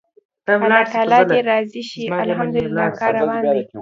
[0.53, 3.61] الله تعالی دې راضي شي، الحمدلله کار روان دی.